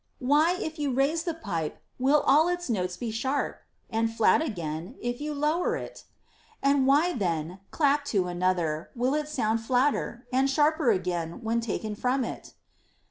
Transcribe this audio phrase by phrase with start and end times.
[0.33, 4.95] —why, if you raise the pipe, will all its notes be sharp; and flat again,
[4.99, 6.05] if you lower it?—
[6.63, 11.93] and why, when clapped to another, will it sound flatter; and sharper again, when taken
[11.93, 12.55] from it